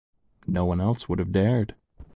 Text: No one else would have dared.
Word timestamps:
No 0.47 0.65
one 0.65 0.81
else 0.81 1.07
would 1.07 1.19
have 1.19 1.31
dared. 1.31 1.75